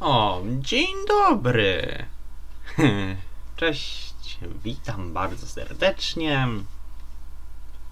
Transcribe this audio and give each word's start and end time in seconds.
O, 0.00 0.42
dzień 0.60 0.94
dobry. 1.08 2.04
Cześć, 3.56 4.38
witam 4.64 5.12
bardzo 5.12 5.46
serdecznie 5.46 6.48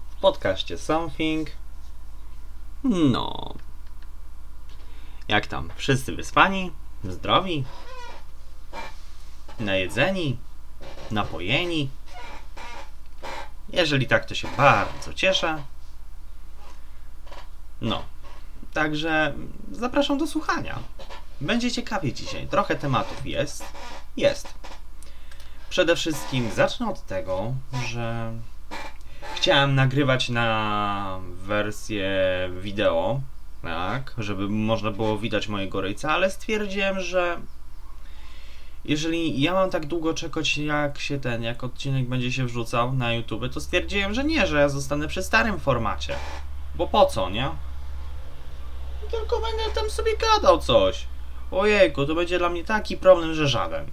w 0.09 0.15
podcaście 0.15 0.77
Something. 0.77 1.49
No. 2.83 3.53
Jak 5.27 5.47
tam? 5.47 5.69
Wszyscy 5.75 6.15
wyspani? 6.15 6.71
Zdrowi? 7.03 7.65
Najedzeni? 9.59 10.37
Napojeni? 11.11 11.89
Jeżeli 13.69 14.07
tak, 14.07 14.25
to 14.25 14.35
się 14.35 14.47
bardzo 14.57 15.13
cieszę. 15.13 15.63
No. 17.81 18.03
Także 18.73 19.33
zapraszam 19.71 20.17
do 20.17 20.27
słuchania. 20.27 20.79
Będzie 21.41 21.71
ciekawie 21.71 22.13
dzisiaj. 22.13 22.47
Trochę 22.47 22.75
tematów 22.75 23.25
jest. 23.25 23.65
Jest. 24.17 24.53
Przede 25.69 25.95
wszystkim 25.95 26.51
zacznę 26.51 26.89
od 26.89 27.05
tego, 27.05 27.53
że 27.85 28.33
chciałem 29.35 29.75
nagrywać 29.75 30.29
na 30.29 31.19
wersję 31.35 32.09
wideo, 32.61 33.21
tak, 33.61 34.13
żeby 34.17 34.49
można 34.49 34.91
było 34.91 35.17
widać 35.17 35.47
mojego 35.47 35.81
rejca, 35.81 36.11
ale 36.11 36.31
stwierdziłem, 36.31 36.99
że 36.99 37.37
jeżeli 38.85 39.41
ja 39.41 39.53
mam 39.53 39.69
tak 39.69 39.85
długo 39.85 40.13
czekać, 40.13 40.57
jak 40.57 40.99
się 40.99 41.19
ten, 41.19 41.43
jak 41.43 41.63
odcinek 41.63 42.09
będzie 42.09 42.31
się 42.31 42.45
wrzucał 42.45 42.93
na 42.93 43.13
YouTube, 43.13 43.53
to 43.53 43.61
stwierdziłem, 43.61 44.13
że 44.13 44.23
nie, 44.23 44.47
że 44.47 44.59
ja 44.59 44.69
zostanę 44.69 45.07
przy 45.07 45.23
starym 45.23 45.59
formacie. 45.59 46.15
Bo 46.75 46.87
po 46.87 47.05
co, 47.05 47.29
nie? 47.29 47.49
Tylko 49.11 49.41
będę 49.41 49.75
tam 49.75 49.89
sobie 49.89 50.11
gadał 50.17 50.59
coś. 50.59 51.07
Ojejku, 51.55 52.05
to 52.05 52.15
będzie 52.15 52.37
dla 52.37 52.49
mnie 52.49 52.63
taki 52.63 52.97
problem, 52.97 53.33
że 53.33 53.47
żaden. 53.47 53.85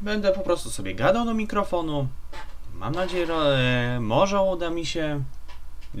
Będę 0.00 0.32
po 0.32 0.40
prostu 0.40 0.70
sobie 0.70 0.94
gadał 0.94 1.24
do 1.24 1.34
mikrofonu. 1.34 2.08
Mam 2.74 2.94
nadzieję, 2.94 3.26
że 3.26 3.98
może 4.00 4.40
uda 4.40 4.70
mi 4.70 4.86
się 4.86 5.24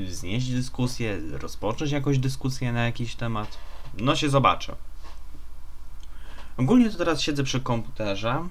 znieść 0.08 0.50
dyskusję, 0.50 1.20
rozpocząć 1.32 1.90
jakąś 1.90 2.18
dyskusję 2.18 2.72
na 2.72 2.84
jakiś 2.84 3.14
temat. 3.14 3.58
No 3.94 4.16
się 4.16 4.30
zobaczę. 4.30 4.76
Ogólnie 6.56 6.90
to 6.90 6.98
teraz 6.98 7.20
siedzę 7.20 7.44
przy 7.44 7.60
komputerze 7.60 8.48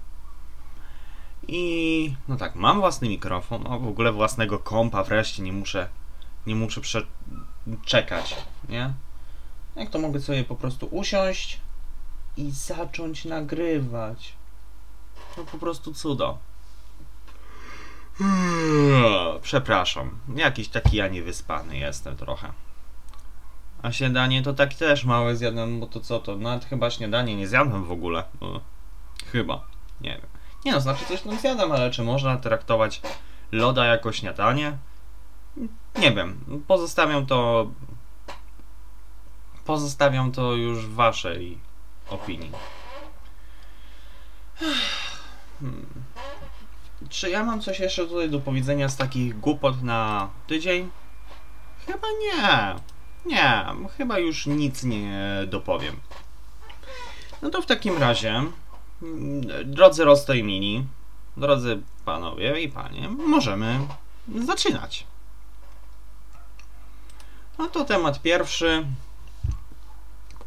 i 1.48 2.14
no 2.28 2.38
tak, 2.38 2.56
mam 2.56 2.80
własny 2.80 3.10
mikrofon, 3.10 3.64
no 3.64 3.80
w 3.80 3.88
ogóle 3.88 4.12
własnego 4.12 4.60
kompa 4.60 5.04
wreszcie 5.04 5.44
nie 5.44 5.54
muszę 5.54 5.90
nie 6.48 6.56
muszę 6.56 7.02
czekać, 7.86 8.36
nie? 8.70 8.94
Jak 9.78 9.90
to 9.90 10.00
mogę 10.00 10.20
sobie 10.20 10.44
po 10.44 10.56
prostu 10.56 10.88
usiąść 10.92 11.60
i 12.38 12.52
zacząć 12.52 13.26
nagrywać. 13.26 14.34
No 15.38 15.44
po 15.44 15.58
prostu 15.58 15.94
cudo. 15.94 16.38
Przepraszam, 19.42 20.20
jakiś 20.36 20.68
taki 20.68 20.98
ja 20.98 21.08
niewyspany 21.08 21.78
jestem 21.78 22.18
trochę. 22.18 22.52
A 23.82 23.92
śniadanie 23.92 24.44
to 24.44 24.54
tak 24.54 24.74
też 24.74 25.06
małe 25.06 25.36
zjadłem, 25.36 25.80
bo 25.80 25.88
to 25.88 26.00
co 26.00 26.20
to? 26.20 26.36
Nawet 26.36 26.66
chyba 26.66 26.90
śniadanie 26.90 27.36
nie 27.36 27.48
zjadłem 27.48 27.84
w 27.86 27.92
ogóle. 27.92 28.24
Chyba. 29.32 29.68
Nie 30.02 30.10
wiem. 30.10 30.28
Nie 30.66 30.72
no, 30.72 30.82
znaczy 30.82 31.06
coś 31.06 31.22
tam 31.22 31.40
zjadam, 31.40 31.72
ale 31.72 31.92
czy 31.92 32.04
można 32.04 32.38
traktować 32.38 33.02
loda 33.52 33.86
jako 33.86 34.12
śniadanie? 34.12 34.78
Nie 36.00 36.12
wiem. 36.12 36.62
Pozostawiam 36.68 37.26
to. 37.26 37.68
Pozostawiam 39.68 40.32
to 40.32 40.56
już 40.56 40.88
waszej 40.88 41.58
opinii. 42.10 42.52
Hmm. 45.60 45.86
Czy 47.10 47.30
ja 47.30 47.44
mam 47.44 47.62
coś 47.62 47.80
jeszcze 47.80 48.08
tutaj 48.08 48.30
do 48.30 48.40
powiedzenia 48.40 48.90
z 48.90 48.98
takich 48.98 49.40
głupot 49.40 49.84
na 49.84 50.30
tydzień? 50.48 50.90
Chyba 51.86 52.08
nie. 52.22 52.76
Nie, 53.26 53.66
chyba 53.98 54.20
już 54.20 54.46
nic 54.46 54.84
nie 54.84 55.44
dopowiem. 55.48 56.00
No 57.42 57.50
to 57.50 57.62
w 57.62 57.66
takim 57.66 57.98
razie, 57.98 58.44
drodzy 59.66 60.06
rozstojmini, 60.06 60.88
drodzy 61.38 61.82
panowie 62.06 62.62
i 62.62 62.70
panie, 62.70 63.10
możemy 63.10 63.80
zaczynać. 64.46 65.06
No 67.58 67.68
to 67.68 67.86
temat 67.86 68.22
pierwszy. 68.22 68.86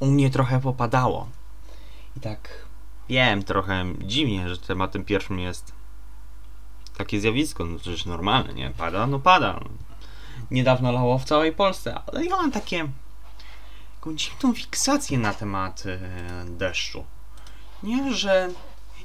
U 0.01 0.07
mnie 0.07 0.31
trochę 0.31 0.61
popadało. 0.61 1.29
I 2.17 2.21
tak 2.21 2.49
wiem, 3.09 3.43
trochę 3.43 3.85
dziwnie, 4.01 4.49
że 4.49 4.59
tematem 4.59 5.05
pierwszym 5.05 5.39
jest 5.39 5.73
takie 6.99 7.21
zjawisko. 7.21 7.65
No 7.65 7.79
przecież 7.79 8.07
normalne, 8.07 8.55
nie? 8.55 8.71
Pada, 8.71 9.07
no 9.07 9.19
pada. 9.19 9.61
Niedawno 10.51 10.93
lało 10.93 11.19
w 11.19 11.25
całej 11.25 11.53
Polsce, 11.53 12.01
ale 12.07 12.25
ja 12.25 12.37
mam 12.37 12.51
takie 12.51 12.89
taką 13.95 14.15
dziwną 14.17 14.55
fiksację 14.55 15.19
na 15.19 15.35
temat 15.35 15.83
e, 15.87 15.99
deszczu. 16.45 17.05
Nie, 17.83 18.15
że 18.15 18.51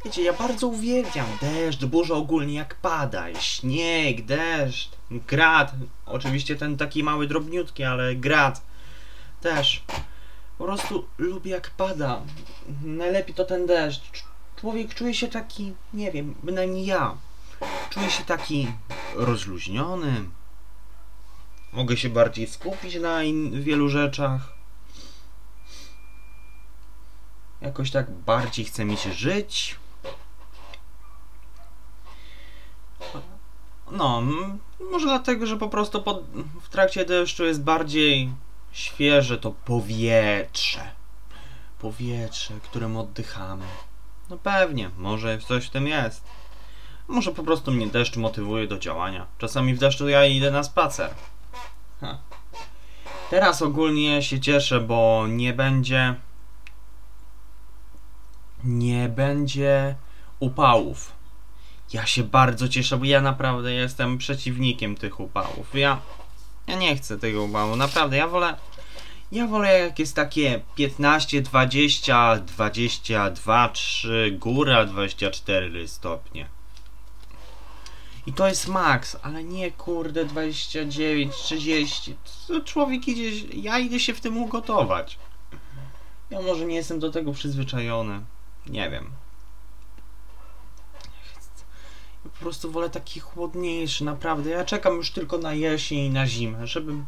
Wiecie, 0.06 0.24
ja 0.24 0.34
bardzo 0.34 0.68
uwielbiam 0.68 1.26
deszcz, 1.42 1.86
burzę 1.86 2.14
ogólnie 2.14 2.54
jak 2.54 2.76
pada, 2.76 3.42
śnieg, 3.42 4.26
deszcz, 4.26 4.90
grad, 5.12 5.74
oczywiście 6.06 6.56
ten 6.56 6.78
taki 6.78 7.04
mały, 7.04 7.28
drobniutki, 7.28 7.84
ale 7.84 8.16
grad 8.16 8.62
też. 9.42 9.84
Po 10.58 10.64
prostu 10.64 11.08
lubię 11.18 11.52
jak 11.52 11.70
pada. 11.70 12.22
Najlepiej 12.84 13.36
to 13.36 13.46
ten 13.46 13.66
deszcz. 13.66 14.24
Człowiek 14.56 14.94
czuje 14.94 15.14
się 15.14 15.28
taki, 15.28 15.74
nie 15.94 16.12
wiem, 16.12 16.36
bynajmniej 16.44 16.86
ja. 16.86 17.18
Czuję 17.90 18.10
się 18.10 18.24
taki 18.24 18.68
rozluźniony. 19.16 20.26
Mogę 21.74 21.98
się 21.98 22.10
bardziej 22.10 22.48
skupić 22.48 22.96
na 22.96 23.20
wielu 23.52 23.90
rzeczach. 23.90 24.54
Jakoś 27.62 27.92
tak 27.92 28.12
bardziej 28.12 28.66
chce 28.66 28.86
mi 28.86 28.98
się 28.98 29.14
żyć. 29.14 29.76
No, 33.92 34.24
może 34.92 35.06
dlatego, 35.06 35.46
że 35.46 35.58
po 35.58 35.70
prostu 35.70 36.04
pod, 36.04 36.24
w 36.62 36.70
trakcie 36.70 37.06
deszczu 37.06 37.46
jest 37.46 37.64
bardziej 37.64 38.30
świeże 38.76 39.38
to 39.38 39.52
powietrze. 39.52 40.92
Powietrze, 41.80 42.54
którym 42.64 42.98
oddychamy. 42.98 43.66
No 44.30 44.38
pewnie, 44.38 44.90
może 44.98 45.38
coś 45.38 45.66
w 45.66 45.70
tym 45.70 45.88
jest. 45.88 46.24
Może 47.08 47.32
po 47.32 47.44
prostu 47.44 47.72
mnie 47.72 47.88
deszcz 47.88 48.18
motywuje 48.18 48.68
do 48.68 48.80
działania. 48.80 49.28
Czasami 49.38 49.74
w 49.74 49.80
deszczu 49.80 50.10
ja 50.10 50.26
idę 50.26 50.52
na 50.52 50.64
spacer. 50.64 51.10
Ha. 52.02 52.18
Teraz 53.30 53.62
ogólnie 53.62 54.24
się 54.24 54.40
cieszę, 54.40 54.80
bo 54.80 55.26
nie 55.30 55.54
będzie. 55.54 56.16
Nie 58.64 59.10
będzie 59.10 59.96
upałów. 60.40 61.12
Ja 61.94 62.06
się 62.06 62.24
bardzo 62.24 62.70
cieszę, 62.70 62.98
bo 62.98 63.06
ja 63.06 63.22
naprawdę 63.22 63.74
jestem 63.74 64.18
przeciwnikiem 64.18 64.96
tych 64.96 65.20
upałów. 65.20 65.76
Ja, 65.76 66.02
ja 66.68 66.76
nie 66.76 66.96
chcę 66.96 67.18
tego 67.18 67.44
upału, 67.44 67.76
naprawdę. 67.76 68.18
Ja 68.18 68.28
wolę, 68.28 68.58
ja 69.32 69.48
wolę 69.48 69.80
jak 69.80 70.00
jest 70.00 70.16
takie 70.16 70.62
15, 70.76 71.42
20, 71.42 72.36
22, 72.36 73.70
3, 73.70 74.38
góra 74.40 74.86
24 74.86 75.88
stopnie. 75.88 76.48
I 78.28 78.34
to 78.34 78.48
jest 78.48 78.68
maks, 78.68 79.18
ale 79.22 79.44
nie 79.44 79.72
kurde 79.72 80.26
29, 80.26 81.36
30. 81.36 82.16
To 82.48 82.62
człowiek 82.62 83.08
idzie, 83.08 83.48
ja 83.54 83.80
idę 83.80 84.00
się 84.00 84.14
w 84.14 84.22
tym 84.22 84.38
ugotować. 84.38 85.18
Ja 86.30 86.42
może 86.42 86.66
nie 86.66 86.76
jestem 86.76 87.00
do 87.00 87.12
tego 87.12 87.34
przyzwyczajony. 87.34 88.22
Nie 88.68 88.90
wiem. 88.90 89.12
Po 92.36 92.40
prostu 92.40 92.72
wolę 92.72 92.90
taki 92.90 93.20
chłodniejszy, 93.20 94.06
naprawdę. 94.06 94.50
Ja 94.50 94.66
czekam 94.66 94.96
już 94.96 95.12
tylko 95.12 95.38
na 95.38 95.54
jesień 95.54 96.00
i 96.00 96.10
na 96.10 96.28
zimę, 96.28 96.68
żebym 96.68 97.06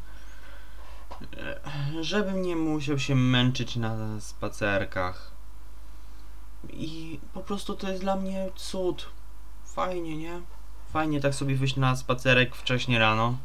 żebym 2.01 2.41
nie 2.41 2.55
musiał 2.55 2.99
się 2.99 3.15
męczyć 3.15 3.75
na 3.75 4.21
spacerkach. 4.21 5.31
I 6.69 7.19
po 7.33 7.39
prostu 7.39 7.75
to 7.75 7.89
jest 7.89 8.01
dla 8.01 8.15
mnie 8.15 8.49
cud. 8.55 9.09
Fajnie, 9.65 10.17
nie? 10.17 10.41
Fajnie 10.93 11.21
tak 11.21 11.35
sobie 11.35 11.55
wyjść 11.55 11.75
na 11.75 11.95
spacerek 11.95 12.55
wcześnie 12.55 12.99
rano. 12.99 13.37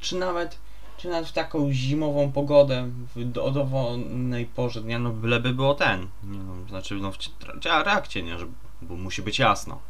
Czy 0.00 0.16
nawet, 0.16 0.58
czy 0.96 1.08
nawet 1.08 1.28
w 1.28 1.32
taką 1.32 1.72
zimową 1.72 2.32
pogodę, 2.32 2.90
w 3.16 3.24
do, 3.24 3.50
dowolnej 3.50 4.46
porze 4.46 4.80
dnia, 4.80 4.98
no 4.98 5.10
byleby 5.10 5.54
było 5.54 5.74
ten. 5.74 6.08
Nie 6.24 6.38
no, 6.38 6.68
znaczy, 6.68 6.94
no 6.94 7.12
w 7.12 7.18
trakcie, 7.60 8.22
nie? 8.22 8.38
Że, 8.38 8.46
bo 8.82 8.96
musi 8.96 9.22
być 9.22 9.38
jasno 9.38 9.80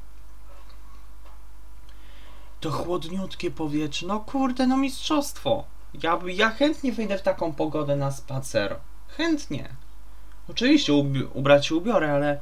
to 2.60 2.70
chłodniutkie 2.70 3.50
powietrze, 3.50 4.06
no 4.06 4.20
kurde, 4.20 4.66
no 4.66 4.76
mistrzostwo. 4.76 5.64
Ja, 6.02 6.18
ja 6.26 6.50
chętnie 6.50 6.92
wyjdę 6.92 7.18
w 7.18 7.22
taką 7.22 7.52
pogodę 7.52 7.96
na 7.96 8.10
spacer. 8.10 8.76
chętnie. 9.08 9.68
Oczywiście 10.48 10.92
ubi- 10.92 11.28
ubrać 11.34 11.66
się 11.66 11.74
ubiorę, 11.74 12.12
ale. 12.14 12.40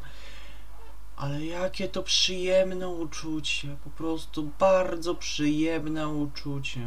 Ale 1.17 1.45
jakie 1.45 1.89
to 1.89 2.03
przyjemne 2.03 2.89
uczucie. 2.89 3.77
Po 3.85 3.91
prostu 3.91 4.51
bardzo 4.59 5.15
przyjemne 5.15 6.09
uczucie. 6.09 6.81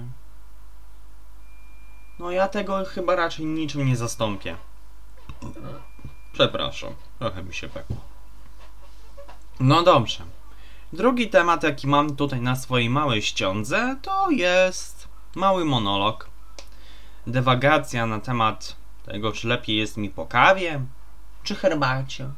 No 2.20 2.32
ja 2.32 2.48
tego 2.48 2.86
chyba 2.86 3.16
raczej 3.16 3.46
niczym 3.46 3.88
nie 3.88 3.96
zastąpię. 3.96 4.56
Przepraszam, 6.34 6.94
trochę 7.20 7.44
mi 7.44 7.54
się 7.54 7.70
pekło. 7.70 7.96
No 9.60 9.84
dobrze. 9.84 10.24
Drugi 10.94 11.30
temat, 11.30 11.64
jaki 11.64 11.88
mam 11.88 12.16
tutaj 12.16 12.42
na 12.42 12.56
swojej 12.56 12.90
małej 12.90 13.22
ściądze, 13.22 13.96
to 14.02 14.32
jest 14.32 15.08
mały 15.36 15.66
monolog. 15.66 16.30
Dewagacja 17.28 18.06
na 18.06 18.20
temat 18.20 18.76
tego, 19.06 19.32
czy 19.32 19.48
lepiej 19.48 19.78
jest 19.78 19.98
mi 19.98 20.10
po 20.10 20.26
kawie, 20.26 20.82
czy 21.44 21.56
herbacie. 21.56 22.30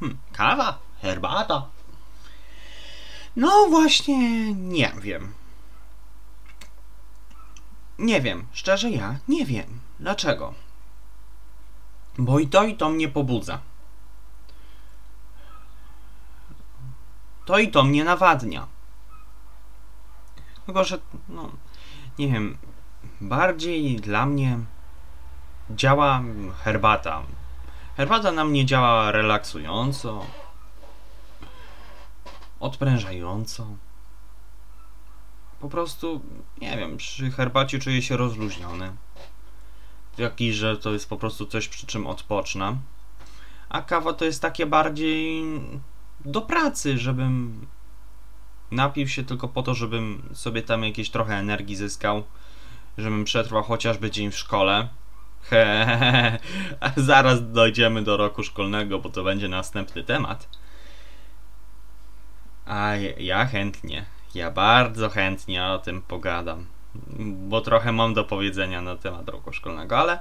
Hm, 0.00 0.18
kawa? 0.32 0.78
Herbata? 1.02 1.66
No 3.36 3.66
właśnie, 3.70 4.54
nie 4.54 4.92
wiem. 5.00 5.32
Nie 7.98 8.20
wiem, 8.20 8.46
szczerze 8.52 8.90
ja 8.90 9.18
nie 9.28 9.46
wiem. 9.46 9.80
Dlaczego? 10.00 10.54
Bo 12.18 12.38
i 12.38 12.46
to 12.46 12.64
i 12.64 12.76
to 12.76 12.88
mnie 12.88 13.08
pobudza. 13.08 13.58
To 17.44 17.58
i 17.58 17.68
to 17.68 17.84
mnie 17.84 18.04
nawadnia. 18.04 18.66
Tylko, 20.66 20.84
że, 20.84 20.98
no, 21.28 21.50
nie 22.18 22.28
wiem, 22.28 22.58
bardziej 23.20 23.96
dla 23.96 24.26
mnie 24.26 24.58
działa 25.70 26.22
herbata. 26.64 27.22
Herbata 27.96 28.32
na 28.32 28.44
mnie 28.44 28.66
działa 28.66 29.12
relaksująco, 29.12 30.26
odprężająco. 32.60 33.66
Po 35.60 35.68
prostu, 35.68 36.20
nie 36.60 36.76
wiem, 36.76 36.96
przy 36.96 37.30
herbacie 37.30 37.78
czuję 37.78 38.02
się 38.02 38.16
rozluźniony. 38.16 38.92
Taki, 40.16 40.52
że 40.52 40.76
to 40.76 40.92
jest 40.92 41.08
po 41.08 41.16
prostu 41.16 41.46
coś, 41.46 41.68
przy 41.68 41.86
czym 41.86 42.06
odpocznę. 42.06 42.76
A 43.68 43.82
kawa 43.82 44.12
to 44.12 44.24
jest 44.24 44.42
takie 44.42 44.66
bardziej 44.66 45.44
do 46.24 46.42
pracy, 46.42 46.98
żebym 46.98 47.66
napił 48.70 49.08
się 49.08 49.24
tylko 49.24 49.48
po 49.48 49.62
to, 49.62 49.74
żebym 49.74 50.22
sobie 50.32 50.62
tam 50.62 50.84
jakieś 50.84 51.10
trochę 51.10 51.34
energii 51.34 51.76
zyskał, 51.76 52.22
żebym 52.98 53.24
przetrwał 53.24 53.62
chociażby 53.62 54.10
dzień 54.10 54.30
w 54.30 54.38
szkole. 54.38 54.88
Hehehe, 55.42 56.38
a 56.80 56.90
zaraz 56.96 57.52
dojdziemy 57.52 58.02
do 58.02 58.16
roku 58.16 58.42
szkolnego, 58.42 58.98
bo 58.98 59.08
to 59.08 59.24
będzie 59.24 59.48
następny 59.48 60.04
temat. 60.04 60.48
A 62.66 62.92
ja 63.18 63.46
chętnie, 63.46 64.04
ja 64.34 64.50
bardzo 64.50 65.08
chętnie 65.08 65.64
o 65.66 65.78
tym 65.78 66.02
pogadam, 66.02 66.66
bo 67.48 67.60
trochę 67.60 67.92
mam 67.92 68.14
do 68.14 68.24
powiedzenia 68.24 68.82
na 68.82 68.96
temat 68.96 69.28
roku 69.28 69.52
szkolnego, 69.52 69.98
ale 69.98 70.18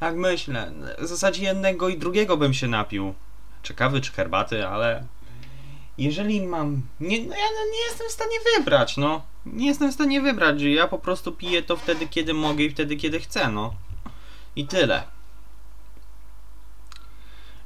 tak 0.00 0.16
myślę, 0.16 0.72
w 0.98 1.06
zasadzie 1.06 1.44
jednego 1.44 1.88
i 1.88 1.98
drugiego 1.98 2.36
bym 2.36 2.54
się 2.54 2.68
napił. 2.68 3.14
Czy 3.62 3.74
kawy, 3.74 4.00
czy 4.00 4.12
herbaty, 4.12 4.68
ale 4.68 5.06
jeżeli 5.98 6.46
mam. 6.46 6.82
Nie, 7.00 7.18
no 7.18 7.34
ja 7.34 7.48
nie 7.72 7.78
jestem 7.88 8.08
w 8.08 8.12
stanie 8.12 8.36
wybrać, 8.56 8.96
no. 8.96 9.22
Nie 9.46 9.66
jestem 9.66 9.90
w 9.90 9.94
stanie 9.94 10.20
wybrać, 10.20 10.60
że 10.60 10.70
ja 10.70 10.88
po 10.88 10.98
prostu 10.98 11.32
piję 11.32 11.62
to 11.62 11.76
wtedy, 11.76 12.08
kiedy 12.08 12.34
mogę 12.34 12.64
i 12.64 12.70
wtedy, 12.70 12.96
kiedy 12.96 13.20
chcę, 13.20 13.48
no. 13.48 13.74
I 14.56 14.66
tyle. 14.66 15.02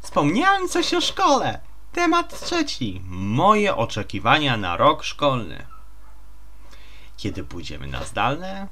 Wspomniałem 0.01 0.69
coś 0.69 0.95
o 0.95 1.01
szkole. 1.01 1.61
Temat 1.93 2.41
trzeci. 2.41 3.03
Moje 3.09 3.77
oczekiwania 3.77 4.57
na 4.57 4.77
rok 4.77 5.05
szkolny. 5.05 5.67
Kiedy 7.17 7.45
pójdziemy 7.45 7.87
na 7.87 8.05
zdalne, 8.05 8.69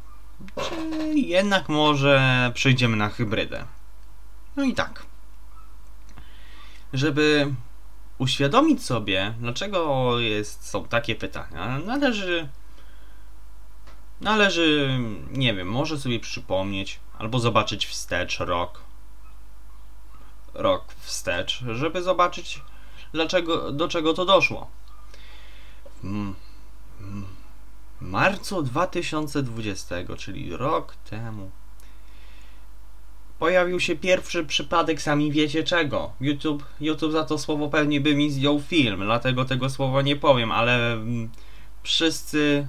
czy 0.56 0.74
jednak 1.14 1.68
może 1.68 2.50
przejdziemy 2.54 2.96
na 2.96 3.08
hybrydę? 3.08 3.64
No 4.56 4.64
i 4.64 4.74
tak. 4.74 5.06
Żeby 6.92 7.54
uświadomić 8.18 8.84
sobie, 8.84 9.34
dlaczego 9.40 10.10
jest, 10.18 10.68
są 10.68 10.84
takie 10.84 11.14
pytania, 11.14 11.78
należy. 11.78 12.48
Należy, 14.20 14.98
nie 15.30 15.54
wiem, 15.54 15.68
może 15.68 15.98
sobie 15.98 16.20
przypomnieć 16.20 17.00
albo 17.18 17.38
zobaczyć 17.38 17.86
wstecz 17.86 18.38
rok. 18.38 18.80
Rok 20.54 20.94
wstecz, 21.00 21.64
żeby 21.74 22.02
zobaczyć, 22.02 22.62
dlaczego, 23.12 23.72
do 23.72 23.88
czego 23.88 24.14
to 24.14 24.24
doszło. 24.24 24.70
W 28.00 28.00
marcu 28.00 28.62
2020, 28.62 29.96
czyli 30.18 30.56
rok 30.56 30.96
temu, 30.96 31.50
pojawił 33.44 33.80
się 33.80 33.96
pierwszy 33.96 34.44
przypadek, 34.44 35.02
sami 35.02 35.32
wiecie 35.32 35.64
czego. 35.64 36.12
YouTube, 36.20 36.64
YouTube 36.80 37.12
za 37.12 37.24
to 37.24 37.38
słowo 37.38 37.68
pewnie 37.68 38.00
by 38.00 38.16
mi 38.16 38.30
zdjął 38.30 38.60
film, 38.60 39.00
dlatego 39.00 39.44
tego 39.44 39.70
słowa 39.70 40.02
nie 40.02 40.16
powiem, 40.16 40.52
ale 40.52 40.92
mm, 40.92 41.30
wszyscy 41.82 42.68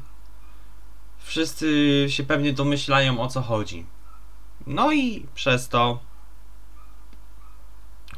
wszyscy 1.20 1.68
się 2.10 2.24
pewnie 2.24 2.54
domyślają 2.54 3.20
o 3.20 3.28
co 3.28 3.42
chodzi. 3.42 3.86
No 4.68 4.94
i 4.94 5.26
przez 5.36 5.70
to 5.70 6.00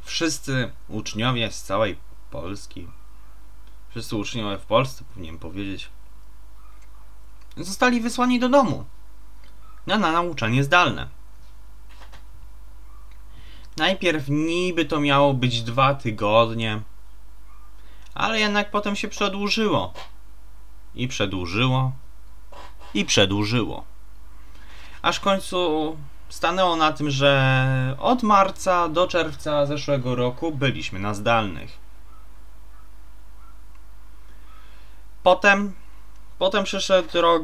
wszyscy 0.04 0.72
uczniowie 0.88 1.52
z 1.52 1.64
całej 1.64 1.98
Polski, 2.32 2.88
wszyscy 3.90 4.16
uczniowie 4.16 4.58
w 4.58 4.66
Polsce, 4.66 5.04
powinienem 5.14 5.40
powiedzieć, 5.40 5.90
zostali 7.58 8.02
wysłani 8.02 8.40
do 8.40 8.50
domu 8.50 8.86
na, 9.88 9.98
na 9.98 10.12
nauczanie 10.12 10.64
zdalne. 10.64 11.17
Najpierw 13.78 14.30
niby 14.30 14.86
to 14.86 15.00
miało 15.00 15.34
być 15.34 15.62
dwa 15.62 15.96
tygodnie, 15.96 16.82
ale 18.14 18.40
jednak 18.40 18.72
potem 18.72 18.96
się 18.96 19.08
przedłużyło. 19.08 19.94
I 20.96 21.08
przedłużyło. 21.08 21.92
I 22.94 23.06
przedłużyło. 23.06 23.84
Aż 25.02 25.18
w 25.18 25.22
końcu 25.22 25.98
stanęło 26.30 26.76
na 26.76 26.94
tym, 26.94 27.10
że 27.10 27.96
od 28.00 28.24
marca 28.24 28.90
do 28.90 29.08
czerwca 29.08 29.66
zeszłego 29.66 30.16
roku 30.16 30.52
byliśmy 30.52 31.00
na 31.00 31.14
zdalnych. 31.14 31.78
Potem, 35.24 35.74
potem 36.40 36.64
przyszedł 36.64 37.10
rok 37.14 37.44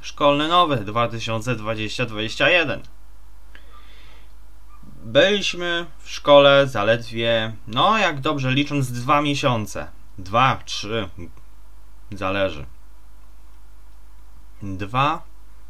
szkolny 0.00 0.48
nowy 0.48 0.76
2020-2021 0.76 2.95
byliśmy 5.06 5.86
w 5.98 6.10
szkole 6.10 6.66
zaledwie, 6.66 7.52
no 7.66 7.98
jak 7.98 8.20
dobrze 8.20 8.52
licząc, 8.52 8.92
dwa 8.92 9.22
miesiące. 9.22 9.88
Dwa, 10.18 10.62
trzy, 10.64 11.08
zależy. 12.12 12.66
Dwa 14.62 15.22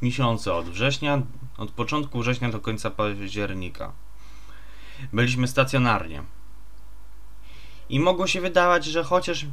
miesiące 0.03 0.55
od 0.55 0.69
września, 0.69 1.23
od 1.59 1.71
początku 1.71 2.21
września 2.21 2.49
do 2.49 2.61
końca 2.61 2.91
października. 2.91 3.93
Byliśmy 5.13 5.49
stacjonarnie. 5.49 6.23
I 7.89 8.01
mogło 8.01 8.27
się 8.27 8.41
wydawać, 8.41 8.85
że 8.85 9.05
chociaż, 9.05 9.47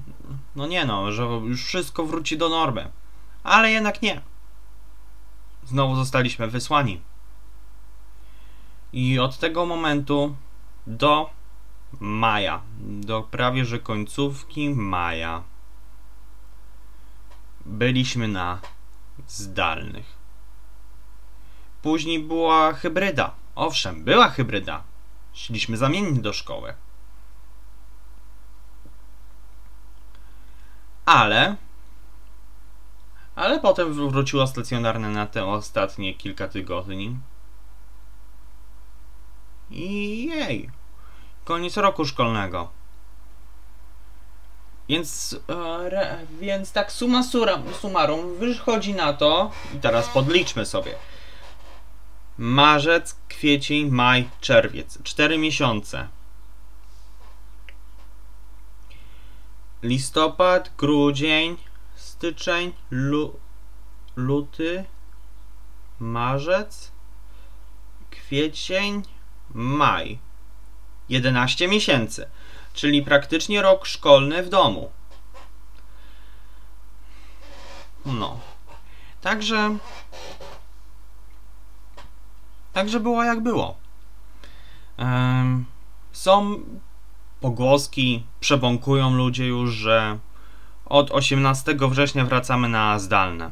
no 0.56 0.68
nie 0.68 0.86
no, 0.86 1.12
że 1.12 1.24
już 1.24 1.64
wszystko 1.64 2.06
wróci 2.06 2.38
do 2.38 2.50
normy. 2.50 2.92
Ale 3.44 3.72
jednak 3.72 4.02
nie. 4.02 4.22
Znowu 5.66 5.96
zostaliśmy 5.96 6.48
wysłani 6.48 7.02
i 8.94 9.20
od 9.20 9.38
tego 9.38 9.66
momentu 9.66 10.36
do 10.88 11.30
maja, 12.00 12.62
do 12.80 13.24
prawie 13.24 13.66
że 13.66 13.80
końcówki 13.80 14.70
maja, 14.70 15.44
byliśmy 17.66 18.28
na 18.28 18.60
zdalnych. 19.28 20.24
Później 21.82 22.20
była 22.20 22.74
hybryda. 22.74 23.36
Owszem, 23.56 24.04
była 24.04 24.30
hybryda. 24.30 24.84
Szliśmy 25.34 25.78
zamiennie 25.78 26.22
do 26.22 26.34
szkoły. 26.34 26.74
Ale 31.06 31.56
ale 33.36 33.60
potem 33.60 34.10
wróciło 34.10 34.48
stacjonarne 34.48 35.10
na 35.10 35.26
te 35.26 35.46
ostatnie 35.46 36.14
kilka 36.14 36.48
tygodni. 36.48 37.18
I 39.74 40.26
jej, 40.26 40.70
koniec 41.46 41.78
roku 41.78 42.06
szkolnego. 42.06 42.70
Więc, 44.90 45.36
e, 45.92 46.18
więc 46.40 46.72
tak 46.72 46.92
suma 46.92 47.24
summarum 47.82 48.38
wychodzi 48.38 48.94
na 48.94 49.14
to, 49.14 49.52
i 49.76 49.80
teraz 49.80 50.10
podliczmy 50.10 50.66
sobie. 50.66 50.96
marzec, 52.38 53.16
kwiecień, 53.28 53.90
maj, 53.90 54.30
czerwiec. 54.42 55.04
Cztery 55.04 55.38
miesiące. 55.38 56.08
Listopad, 59.84 60.72
grudzień, 60.78 61.58
styczeń, 61.96 62.74
lu, 62.92 63.40
luty, 64.16 64.86
marzec, 66.00 66.92
kwiecień, 68.10 69.04
maj. 69.54 70.20
11 71.10 71.68
miesięcy, 71.68 72.30
czyli 72.74 73.02
praktycznie 73.02 73.62
rok 73.62 73.86
szkolny 73.86 74.44
w 74.44 74.50
domu. 74.50 74.92
No. 78.06 78.40
Także. 79.22 79.78
Także 82.74 83.00
było 83.00 83.24
jak 83.24 83.44
było. 83.44 83.78
Są 86.12 86.60
pogłoski, 87.42 88.24
przebąkują 88.40 89.14
ludzie 89.14 89.48
już, 89.48 89.74
że 89.74 90.20
od 90.86 91.12
18 91.12 91.76
września 91.90 92.26
wracamy 92.26 92.70
na 92.70 93.00
zdalne. 93.00 93.52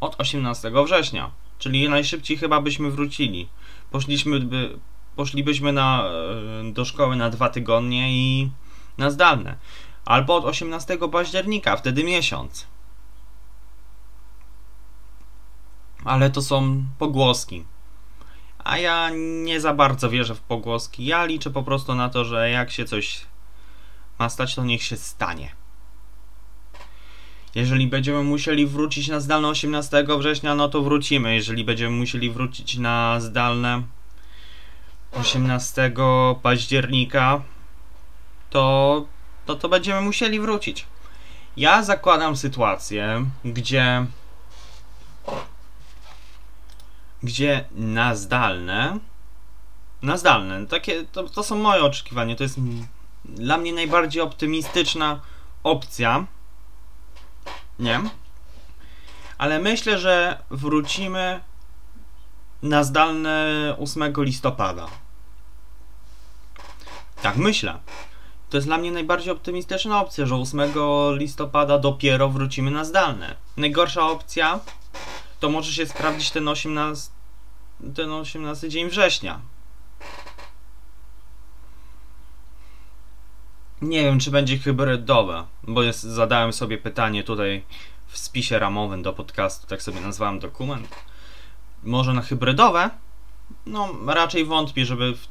Od 0.00 0.20
18 0.20 0.72
września, 0.84 1.30
czyli 1.58 1.88
najszybciej 1.88 2.36
chyba 2.36 2.60
byśmy 2.60 2.90
wrócili. 2.90 3.48
Poszliśmy 3.90 4.40
by, 4.40 4.78
poszlibyśmy 5.16 5.72
na, 5.72 6.04
e, 6.68 6.72
do 6.72 6.84
szkoły 6.84 7.16
na 7.16 7.30
dwa 7.30 7.48
tygodnie 7.48 8.12
i 8.12 8.50
na 8.98 9.10
zdalne. 9.10 9.56
Albo 10.04 10.36
od 10.36 10.44
18 10.44 11.08
października, 11.08 11.76
wtedy 11.76 12.04
miesiąc. 12.04 12.66
Ale 16.04 16.30
to 16.30 16.42
są 16.42 16.84
pogłoski. 16.98 17.64
A 18.58 18.78
ja 18.78 19.10
nie 19.44 19.60
za 19.60 19.74
bardzo 19.74 20.10
wierzę 20.10 20.34
w 20.34 20.40
pogłoski. 20.40 21.04
Ja 21.04 21.24
liczę 21.24 21.50
po 21.50 21.62
prostu 21.62 21.94
na 21.94 22.08
to, 22.08 22.24
że 22.24 22.50
jak 22.50 22.70
się 22.70 22.84
coś 22.84 23.20
ma 24.18 24.28
stać, 24.28 24.54
to 24.54 24.64
niech 24.64 24.82
się 24.82 24.96
stanie. 24.96 25.59
Jeżeli 27.54 27.86
będziemy 27.86 28.22
musieli 28.22 28.66
wrócić 28.66 29.08
na 29.08 29.20
zdalne 29.20 29.48
18 29.48 30.04
września, 30.18 30.54
no 30.54 30.68
to 30.68 30.82
wrócimy. 30.82 31.34
Jeżeli 31.34 31.64
będziemy 31.64 31.96
musieli 31.96 32.30
wrócić 32.30 32.76
na 32.76 33.20
zdalne 33.20 33.82
18 35.12 35.92
października, 36.42 37.42
to, 38.50 39.06
to 39.46 39.56
to 39.56 39.68
będziemy 39.68 40.00
musieli 40.00 40.40
wrócić. 40.40 40.86
Ja 41.56 41.82
zakładam 41.82 42.36
sytuację, 42.36 43.24
gdzie 43.44 44.06
gdzie 47.22 47.64
na 47.74 48.14
zdalne 48.14 48.98
na 50.02 50.16
zdalne, 50.16 50.66
takie 50.66 51.04
to, 51.04 51.22
to 51.24 51.42
są 51.42 51.58
moje 51.58 51.84
oczekiwania, 51.84 52.36
to 52.36 52.42
jest 52.42 52.58
dla 53.24 53.58
mnie 53.58 53.72
najbardziej 53.72 54.22
optymistyczna 54.22 55.20
opcja. 55.62 56.26
Nie? 57.80 58.00
Ale 59.38 59.58
myślę, 59.58 59.98
że 59.98 60.42
wrócimy 60.50 61.40
na 62.62 62.84
zdalne 62.84 63.76
8 63.78 64.12
listopada. 64.16 64.86
Tak 67.22 67.36
myślę. 67.36 67.78
To 68.50 68.56
jest 68.56 68.66
dla 68.66 68.78
mnie 68.78 68.92
najbardziej 68.92 69.32
optymistyczna 69.32 70.00
opcja, 70.00 70.26
że 70.26 70.36
8 70.36 70.60
listopada 71.16 71.78
dopiero 71.78 72.28
wrócimy 72.28 72.70
na 72.70 72.84
zdalne. 72.84 73.34
Najgorsza 73.56 74.06
opcja 74.06 74.60
to 75.40 75.50
może 75.50 75.72
się 75.72 75.86
sprawdzić 75.86 76.30
ten 76.30 76.48
18, 76.48 77.10
ten 77.96 78.12
18 78.12 78.68
dzień 78.68 78.88
września. 78.88 79.40
Nie 83.82 84.04
wiem, 84.04 84.18
czy 84.18 84.30
będzie 84.30 84.58
hybrydowe, 84.58 85.46
bo 85.62 85.82
jest, 85.82 86.02
zadałem 86.02 86.52
sobie 86.52 86.78
pytanie 86.78 87.24
tutaj 87.24 87.64
w 88.06 88.18
spisie 88.18 88.58
ramowym 88.58 89.02
do 89.02 89.12
podcastu, 89.12 89.66
tak 89.66 89.82
sobie 89.82 90.00
nazwałem 90.00 90.38
dokument. 90.38 90.88
Może 91.82 92.14
na 92.14 92.22
hybrydowe? 92.22 92.90
No, 93.66 93.88
raczej 94.06 94.44
wątpię, 94.44 94.86
żeby 94.86 95.14
w, 95.14 95.28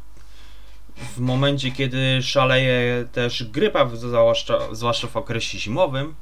w 1.15 1.20
momencie, 1.20 1.72
kiedy 1.72 2.24
szaleje 2.24 3.06
też 3.12 3.44
grypa, 3.44 3.89
zwłaszcza, 3.94 4.60
zwłaszcza 4.72 5.08
w 5.08 5.18
okresie 5.18 5.60
zimowym, 5.60 6.15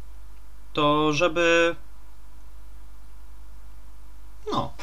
to 0.73 1.13
żeby 1.13 1.75
no, 4.51 4.73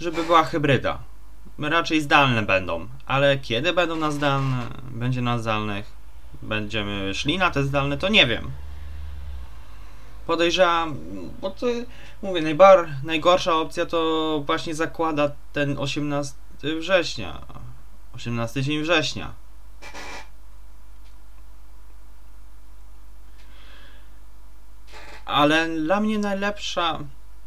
żeby 0.00 0.24
była 0.24 0.44
hybryda. 0.44 0.98
Raczej 1.58 2.00
zdalne 2.00 2.42
będą, 2.42 2.88
ale 3.06 3.38
kiedy 3.38 3.72
będą 3.72 3.96
na 3.96 4.10
zdalne, 4.10 4.66
będzie 4.90 5.22
na 5.22 5.38
zdalnych, 5.38 6.01
będziemy 6.42 7.14
szli 7.14 7.38
na 7.38 7.50
te 7.50 7.62
zdalne, 7.62 7.98
to 7.98 8.08
nie 8.08 8.26
wiem. 8.26 8.50
Podejrzewam, 10.26 10.98
bo 11.40 11.50
to 11.50 11.66
mówię, 12.22 12.42
najbar, 12.42 12.88
najgorsza 13.04 13.54
opcja 13.54 13.86
to 13.86 14.42
właśnie 14.46 14.74
zakłada 14.74 15.30
ten 15.52 15.78
18 15.78 16.34
września. 16.78 17.40
18 18.14 18.62
dzień 18.62 18.82
września. 18.82 19.32
Ale 25.24 25.68
dla 25.68 26.00
mnie 26.00 26.18
najlepsza 26.18 26.98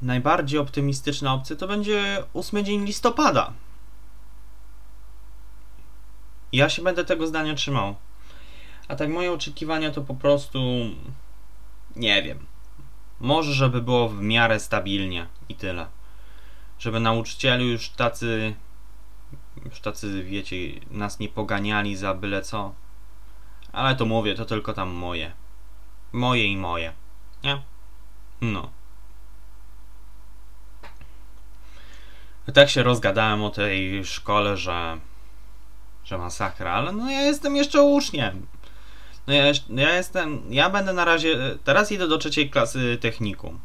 najbardziej 0.01 0.60
optymistyczna 0.60 1.34
opcja 1.34 1.56
to 1.56 1.68
będzie 1.68 2.24
8 2.34 2.65
dzień 2.65 2.86
listopada. 2.86 3.54
Ja 6.51 6.70
się 6.70 6.82
będę 6.82 7.06
tego 7.06 7.27
zdania 7.27 7.56
trzymał. 7.56 7.96
A 8.88 8.96
tak 8.96 9.10
moje 9.10 9.32
oczekiwania 9.32 9.92
to 9.92 10.01
po 10.01 10.15
prostu 10.15 10.60
nie 11.96 12.24
wiem. 12.24 12.46
Może 13.20 13.54
żeby 13.54 13.82
było 13.82 14.10
w 14.10 14.22
miarę 14.22 14.60
stabilnie 14.60 15.27
i 15.50 15.56
tyle. 15.56 15.88
Żeby 16.80 17.00
nauczycieli 17.00 17.72
już 17.72 17.89
tacy 17.89 18.56
już 19.65 19.80
tacy 19.80 20.24
wiecie, 20.24 20.56
nas 20.92 21.20
nie 21.20 21.30
poganiali 21.30 21.96
za 21.96 22.13
byle 22.13 22.42
co. 22.42 22.74
Ale 23.72 23.96
to 23.96 24.06
mówię, 24.06 24.36
to 24.36 24.46
tylko 24.46 24.74
tam 24.74 24.89
moje. 24.89 25.32
Moje 26.12 26.48
i 26.48 26.58
moje. 26.58 26.94
Nie? 27.44 27.62
No. 28.42 28.70
tak 32.54 32.70
się 32.70 32.84
rozgadałem 32.84 33.44
o 33.44 33.50
tej 33.50 34.06
szkole, 34.06 34.58
że, 34.58 34.98
że 36.04 36.18
masakra, 36.18 36.72
ale 36.72 36.92
no 36.92 37.12
ja 37.12 37.22
jestem 37.22 37.56
jeszcze 37.56 37.82
uczniem. 37.82 38.48
No 39.27 39.34
ja, 39.34 39.44
ja 39.70 39.96
jestem, 39.96 40.44
ja 40.50 40.70
będę 40.70 40.94
na 40.94 41.05
razie, 41.05 41.58
teraz 41.63 41.91
idę 41.91 42.08
do 42.08 42.17
trzeciej 42.17 42.50
klasy 42.50 42.98
technikum. 43.01 43.60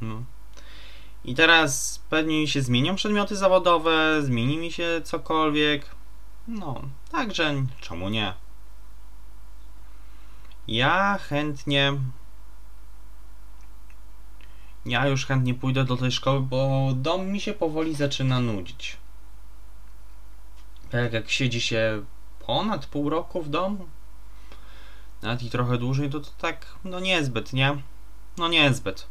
No. 0.00 0.22
I 1.24 1.34
teraz 1.34 2.02
pewnie 2.10 2.48
się 2.48 2.62
zmienią 2.62 2.96
przedmioty 2.96 3.36
zawodowe, 3.36 4.22
zmieni 4.22 4.58
mi 4.58 4.72
się 4.72 5.00
cokolwiek. 5.04 5.86
No, 6.48 6.82
także 7.12 7.54
czemu 7.80 8.08
nie? 8.08 8.34
Ja 10.68 11.18
chętnie 11.18 11.92
ja 14.86 15.06
już 15.06 15.26
chętnie 15.26 15.54
pójdę 15.54 15.84
do 15.84 15.96
tej 15.96 16.12
szkoły, 16.12 16.40
bo 16.40 16.90
dom 16.94 17.26
mi 17.26 17.40
się 17.40 17.54
powoli 17.54 17.94
zaczyna 17.94 18.40
nudzić. 18.40 18.96
Tak 20.90 21.12
jak 21.12 21.30
siedzi 21.30 21.60
się 21.60 22.04
ponad 22.46 22.86
pół 22.86 23.10
roku 23.10 23.42
w 23.42 23.48
domu, 23.48 23.88
nawet 25.22 25.42
i 25.42 25.50
trochę 25.50 25.78
dłużej, 25.78 26.10
to, 26.10 26.20
to 26.20 26.30
tak, 26.38 26.66
no 26.84 27.00
niezbyt, 27.00 27.52
nie? 27.52 27.82
No 28.36 28.48
niezbyt. 28.48 29.06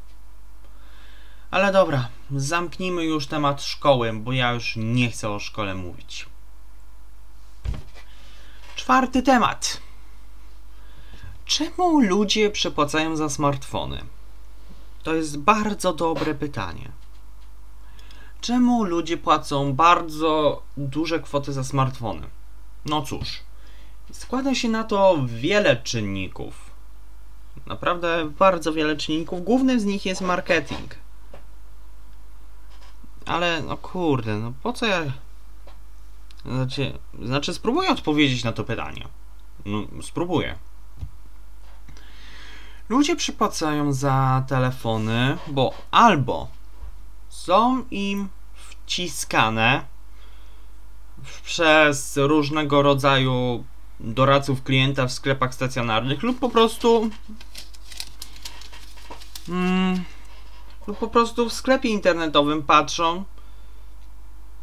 Ale 1.52 1.72
dobra, 1.72 2.10
zamknijmy 2.32 3.04
już 3.04 3.28
temat 3.28 3.64
szkoły, 3.64 4.14
bo 4.14 4.32
ja 4.32 4.52
już 4.54 4.74
nie 4.76 5.12
chcę 5.12 5.30
o 5.30 5.40
szkole 5.40 5.76
mówić. 5.76 6.26
Czwarty 8.76 9.24
temat. 9.24 9.82
Czemu 11.46 12.00
ludzie 12.00 12.50
przepłacają 12.50 13.16
za 13.16 13.30
smartfony? 13.30 14.06
To 15.04 15.14
jest 15.14 15.38
bardzo 15.38 15.94
dobre 15.94 16.36
pytanie. 16.36 16.92
Czemu 18.42 18.84
ludzie 18.84 19.18
płacą 19.18 19.74
bardzo 19.74 20.62
duże 20.78 21.20
kwoty 21.20 21.54
za 21.54 21.64
smartfony? 21.64 22.28
No 22.86 23.02
cóż, 23.02 23.40
składa 24.12 24.56
się 24.56 24.70
na 24.70 24.84
to 24.84 25.18
wiele 25.28 25.78
czynników. 25.78 26.70
Naprawdę 27.66 28.32
bardzo 28.40 28.74
wiele 28.74 28.98
czynników. 28.98 29.44
Głównym 29.44 29.80
z 29.80 29.86
nich 29.86 30.06
jest 30.06 30.22
marketing. 30.22 30.96
Ale 33.26 33.62
no 33.62 33.78
kurde, 33.78 34.38
no 34.38 34.54
po 34.64 34.74
co 34.74 34.86
ja. 34.86 35.04
Znaczy, 36.46 36.98
znaczy 37.22 37.54
spróbuję 37.54 37.90
odpowiedzieć 37.90 38.44
na 38.44 38.52
to 38.52 38.64
pytanie. 38.64 39.08
No, 39.66 39.84
spróbuję. 40.02 40.56
Ludzie 42.90 43.16
przypłacają 43.16 43.94
za 43.94 44.44
telefony, 44.48 45.38
bo 45.48 45.74
albo 45.92 46.48
są 47.30 47.86
im 47.92 48.30
wciskane 48.54 49.86
przez 51.44 52.18
różnego 52.18 52.82
rodzaju 52.82 53.64
doradców 54.00 54.64
klienta 54.64 55.08
w 55.08 55.12
sklepach 55.12 55.54
stacjonarnych 55.54 56.24
lub 56.24 56.40
po 56.40 56.50
prostu 56.50 57.10
mm, 59.50 60.04
lub 60.88 60.98
po 60.98 61.08
prostu 61.08 61.50
w 61.50 61.54
sklepie 61.54 61.90
internetowym 61.90 62.64
patrzą 62.64 63.24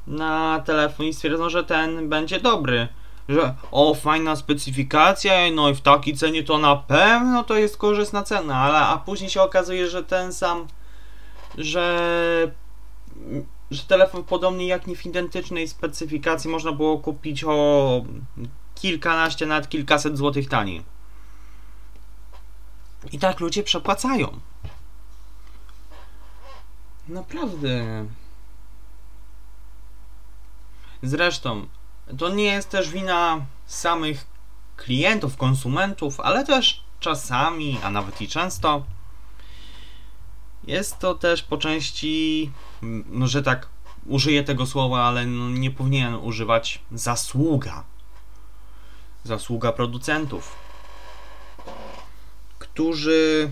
na 0.07 0.63
telefon 0.67 1.07
i 1.07 1.15
stwierdzą, 1.15 1.51
że 1.51 1.65
ten 1.65 2.09
będzie 2.09 2.41
dobry. 2.41 2.89
Że 3.29 3.55
o, 3.71 3.95
fajna 3.95 4.37
specyfikacja, 4.37 5.33
no 5.55 5.71
i 5.71 5.75
w 5.75 5.81
takiej 5.81 6.17
cenie 6.17 6.43
to 6.43 6.59
na 6.59 6.77
pewno 6.77 7.45
to 7.45 7.57
jest 7.57 7.77
korzystna 7.77 8.23
cena, 8.23 8.57
ale 8.57 8.79
a 8.79 8.99
później 8.99 9.31
się 9.31 9.43
okazuje, 9.43 9.89
że 9.89 10.05
ten 10.05 10.33
sam, 10.33 10.67
że, 11.59 12.51
że 13.71 13.83
telefon 13.83 14.25
podobnie 14.25 14.67
jak 14.67 14.87
nie 14.87 14.97
w 14.97 15.07
identycznej 15.07 15.69
specyfikacji 15.69 16.51
można 16.51 16.73
było 16.73 16.99
kupić 16.99 17.45
o 17.45 18.05
kilkanaście, 18.81 19.47
nawet 19.47 19.69
kilkaset 19.69 20.19
złotych 20.19 20.49
taniej. 20.49 20.83
I 23.13 23.19
tak 23.19 23.41
ludzie 23.41 23.63
przepłacają. 23.63 24.41
Naprawdę. 27.09 28.07
Zresztą, 31.03 31.67
to 32.19 32.29
nie 32.29 32.45
jest 32.45 32.71
też 32.71 32.91
wina 32.91 33.47
samych 33.67 34.27
klientów, 34.77 35.37
konsumentów, 35.37 36.21
ale 36.21 36.45
też 36.45 36.85
czasami, 37.01 37.79
a 37.83 37.91
nawet 37.91 38.21
i 38.21 38.29
często 38.29 38.85
jest 40.67 40.99
to 40.99 41.15
też 41.15 41.43
po 41.43 41.57
części, 41.57 42.51
że 43.25 43.43
tak 43.43 43.69
użyję 44.07 44.45
tego 44.45 44.67
słowa, 44.67 45.05
ale 45.05 45.27
no, 45.27 45.51
nie 45.51 45.71
powinien 45.71 46.15
używać 46.15 46.81
zasługa. 46.93 47.85
Zasługa 49.27 49.73
producentów, 49.73 50.57
którzy, 52.59 53.51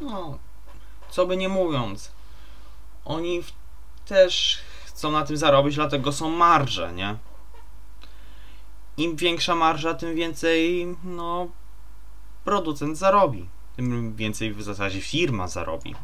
no, 0.00 0.38
co 1.10 1.26
by 1.26 1.36
nie 1.36 1.48
mówiąc, 1.48 2.12
oni 3.04 3.42
też 4.06 4.58
chcą 4.86 5.10
na 5.10 5.26
tym 5.26 5.36
zarobić, 5.36 5.74
dlatego 5.74 6.12
są 6.12 6.30
marże, 6.30 6.92
nie? 6.92 7.16
Im 8.96 9.16
większa 9.16 9.54
marża, 9.54 9.94
tym 9.94 10.14
więcej, 10.14 10.86
no, 11.04 11.48
producent 12.44 12.98
zarobi. 12.98 13.48
Tym 13.76 14.14
więcej 14.16 14.52
w 14.54 14.62
zasadzie 14.62 15.00
firma 15.00 15.48
zarobi. 15.48 15.94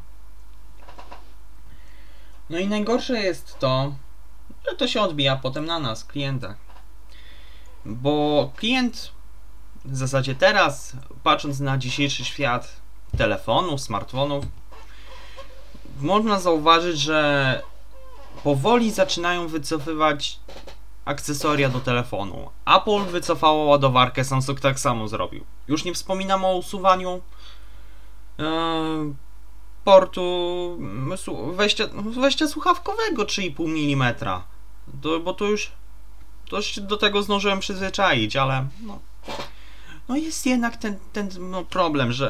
No 2.50 2.59
i 2.59 2.69
najgorsze 2.69 3.21
jest 3.21 3.59
to, 3.59 3.95
że 4.71 4.76
to 4.76 4.88
się 4.88 5.00
odbija 5.02 5.37
potem 5.37 5.66
na 5.66 5.78
nas, 5.78 6.05
klientach. 6.05 6.65
Bo 7.87 8.50
klient 8.57 9.12
w 9.85 9.97
zasadzie 9.97 10.35
teraz, 10.35 10.97
patrząc 11.23 11.61
na 11.61 11.78
dzisiejszy 11.78 12.25
świat 12.25 12.81
telefonów, 13.19 13.81
smartfonów, 13.81 14.45
można 16.00 16.40
zauważyć, 16.40 17.00
że 17.00 17.62
powoli 18.45 18.90
zaczynają 18.90 19.49
wycofywać 19.49 20.40
akcesoria 21.05 21.69
do 21.69 21.81
telefonu. 21.81 22.50
Apple 22.76 23.11
wycofało 23.11 23.64
ładowarkę, 23.64 24.25
Samsung 24.25 24.61
tak 24.61 24.81
samo 24.81 25.09
zrobił. 25.09 25.45
Już 25.69 25.85
nie 25.85 25.95
wspominam 25.95 26.45
o 26.45 26.57
usuwaniu 26.57 27.21
e, 28.38 28.45
portu 29.85 30.78
wejścia, 31.57 31.85
wejścia 32.21 32.49
słuchawkowego 32.49 33.25
3,5 33.25 33.93
mm. 33.93 34.14
To, 35.02 35.21
bo 35.21 35.35
to 35.35 35.45
już, 35.45 35.73
już 36.52 36.80
do 36.80 36.96
tego 36.96 37.22
zdążyłem 37.22 37.60
przyzwyczaić, 37.60 38.36
ale 38.36 38.66
no, 38.82 38.98
no 40.08 40.16
jest 40.16 40.46
jednak 40.46 40.76
ten, 40.76 40.96
ten 41.12 41.28
no, 41.38 41.64
problem, 41.64 42.12
że 42.12 42.28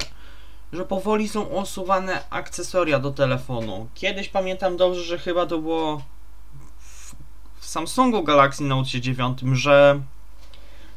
że 0.73 0.85
powoli 0.85 1.29
są 1.29 1.43
usuwane 1.43 2.25
akcesoria 2.31 2.99
do 2.99 3.11
telefonu. 3.11 3.89
Kiedyś 3.95 4.29
pamiętam 4.29 4.77
dobrze, 4.77 5.03
że 5.03 5.19
chyba 5.19 5.47
to 5.47 5.59
było 5.59 6.03
w, 6.79 7.15
w 7.61 7.67
Samsungu 7.67 8.23
Galaxy 8.23 8.63
Note 8.63 9.01
9, 9.01 9.39
że, 9.53 10.01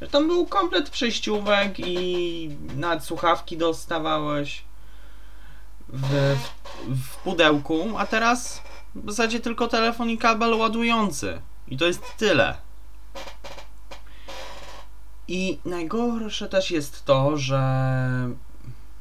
że 0.01 0.07
tam 0.07 0.27
był 0.27 0.45
komplet 0.45 0.89
przejściówek 0.89 1.79
i 1.79 2.49
nawet 2.75 3.03
słuchawki 3.03 3.57
dostawałeś 3.57 4.63
w, 5.89 6.35
w, 6.87 6.95
w 6.95 7.17
pudełku, 7.17 7.97
a 7.97 8.05
teraz 8.05 8.61
w 8.95 9.09
zasadzie 9.09 9.39
tylko 9.39 9.67
telefon 9.67 10.09
i 10.09 10.17
kabel 10.17 10.53
ładujący. 10.53 11.41
I 11.67 11.77
to 11.77 11.85
jest 11.85 12.01
tyle. 12.17 12.68
I 15.31 15.59
najgorsze 15.65 16.49
też 16.49 16.71
jest 16.71 17.05
to, 17.05 17.37
że 17.37 17.59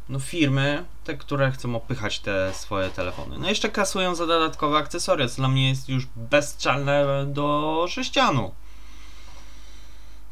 no 0.08 0.20
firmy, 0.20 0.84
te, 1.04 1.14
które 1.14 1.50
chcą 1.50 1.76
opychać 1.76 2.20
te 2.20 2.54
swoje 2.54 2.90
telefony. 2.90 3.38
No 3.38 3.48
jeszcze 3.48 3.68
kasują 3.68 4.14
za 4.14 4.26
dodatkowe 4.26 4.78
akcesoria, 4.78 5.28
co 5.28 5.36
dla 5.36 5.48
mnie 5.48 5.68
jest 5.68 5.88
już 5.88 6.06
bezczalne 6.16 7.26
do 7.26 7.86
sześcianu. 7.88 8.54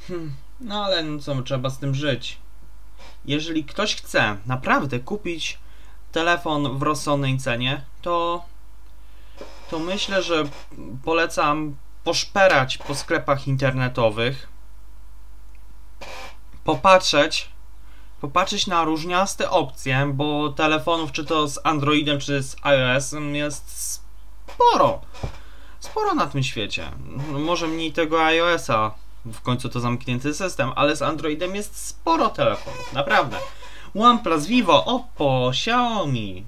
Hmm, 0.09 0.35
no 0.61 0.85
ale 0.85 1.03
no 1.03 1.19
co, 1.19 1.43
trzeba 1.43 1.71
z 1.71 1.79
tym 1.79 1.95
żyć. 1.95 2.39
Jeżeli 3.25 3.65
ktoś 3.65 3.97
chce 3.97 4.37
naprawdę 4.47 4.99
kupić 4.99 5.59
telefon 6.13 6.79
w 6.79 6.83
rozsądnej 6.83 7.39
cenie, 7.39 7.85
to 8.03 8.45
to 9.71 9.79
myślę, 9.79 10.23
że 10.23 10.45
polecam 11.05 11.77
poszperać 12.05 12.79
po 12.79 12.95
sklepach 12.95 13.49
internetowych, 13.49 14.56
popatrzeć 16.65 17.57
popatrzeć 18.21 18.67
na 18.67 18.85
różniaste 18.85 19.51
opcje, 19.51 20.11
bo 20.15 20.49
telefonów 20.49 21.13
czy 21.13 21.25
to 21.25 21.49
z 21.49 21.59
Androidem, 21.65 22.21
czy 22.21 22.43
z 22.43 22.57
iOS-em 22.63 23.35
jest 23.35 23.97
sporo. 24.47 25.01
Sporo 25.81 26.15
na 26.15 26.27
tym 26.27 26.43
świecie. 26.43 26.91
Może 27.31 27.67
mniej 27.69 27.93
tego 27.93 28.25
iOS-a, 28.25 28.95
w 29.25 29.41
końcu 29.41 29.69
to 29.69 29.81
zamknięty 29.81 30.35
system, 30.35 30.73
ale 30.77 30.97
z 30.97 31.03
Androidem 31.03 31.55
jest 31.55 31.87
sporo 31.87 32.29
telefonów, 32.29 32.93
naprawdę. 32.93 33.37
OnePlus, 33.95 34.47
Vivo, 34.47 34.85
Oppo, 34.85 35.49
Xiaomi, 35.51 36.47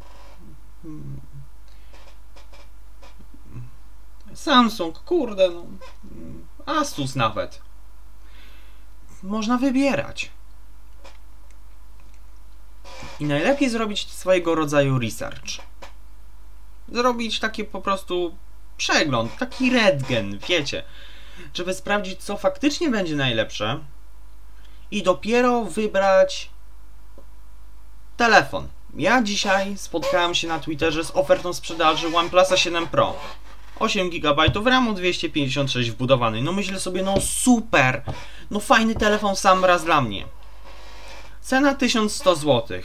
Samsung, 4.35 4.99
kurde, 4.99 5.51
no, 5.51 5.65
Asus 6.67 7.17
nawet. 7.17 7.68
Można 9.23 9.59
wybierać. 9.59 10.31
I 13.21 13.25
najlepiej 13.25 13.71
zrobić 13.71 14.11
swojego 14.13 14.55
rodzaju 14.55 14.99
research. 14.99 15.49
Zrobić 16.89 17.41
taki 17.41 17.65
po 17.65 17.81
prostu 17.81 18.37
przegląd, 18.77 19.37
taki 19.37 19.71
redgen, 19.71 20.39
wiecie, 20.49 20.83
żeby 21.55 21.75
sprawdzić, 21.75 22.21
co 22.21 22.37
faktycznie 22.37 22.91
będzie 22.91 23.17
najlepsze 23.17 23.81
i 24.91 25.03
dopiero 25.03 25.65
wybrać 25.65 26.51
telefon. 28.17 28.69
Ja 28.97 29.23
dzisiaj 29.23 29.77
spotkałem 29.77 30.35
się 30.35 30.49
na 30.49 30.59
Twitterze 30.59 31.05
z 31.05 31.11
ofertą 31.11 31.53
sprzedaży 31.53 32.17
OnePlusa 32.17 32.57
7 32.57 32.87
Pro. 32.87 33.15
8 33.79 34.11
GB 34.11 34.43
RAMu, 34.65 34.93
256 34.93 35.91
wbudowany. 35.91 36.43
No 36.43 36.53
myślę 36.53 36.81
sobie, 36.81 37.03
no 37.03 37.21
super, 37.21 38.03
no 38.51 38.61
fajny 38.61 38.95
telefon 38.95 39.37
sam 39.37 39.65
raz 39.65 39.85
dla 39.85 40.01
mnie. 40.01 40.25
Cena 41.41 41.75
1100 41.75 42.37
zł. 42.37 42.81